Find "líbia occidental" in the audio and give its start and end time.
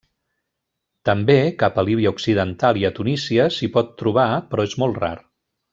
1.91-2.81